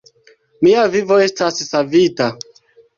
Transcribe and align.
Mia 0.67 0.87
vivo 0.95 1.21
estas 1.27 1.63
savita. 1.71 2.35